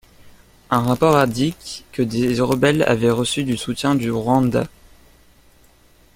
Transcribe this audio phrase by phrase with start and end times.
[0.71, 4.67] Un rapport indique que des rebelles avaient reçu du soutien du Rwanda.